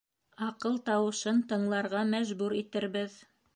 Аҡыл 0.45 0.79
тауышын 0.87 1.43
тыңларға 1.53 2.03
мәжбүр 2.17 2.59
итербеҙ. 2.65 3.23